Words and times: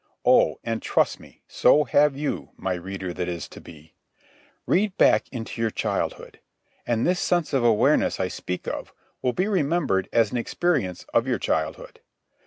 —Oh, 0.25 0.59
and 0.63 0.81
trust 0.81 1.19
me, 1.19 1.43
so 1.47 1.83
have 1.83 2.17
you, 2.17 2.49
my 2.57 2.73
reader 2.73 3.13
that 3.13 3.29
is 3.29 3.47
to 3.49 3.61
be. 3.61 3.93
Read 4.65 4.97
back 4.97 5.29
into 5.31 5.61
your 5.61 5.69
childhood, 5.69 6.39
and 6.87 7.05
this 7.05 7.19
sense 7.19 7.53
of 7.53 7.63
awareness 7.63 8.19
I 8.19 8.27
speak 8.27 8.67
of 8.67 8.93
will 9.21 9.33
be 9.33 9.47
remembered 9.47 10.09
as 10.11 10.31
an 10.31 10.37
experience 10.37 11.03
of 11.13 11.27
your 11.27 11.37
childhood. 11.37 11.99